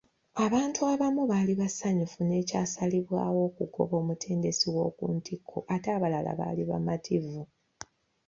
[0.45, 7.41] Abantu abamu baali basanyufu n'ekyasalibwawo okugoba omutendesi owokuntikko ate abalala baali bamativu.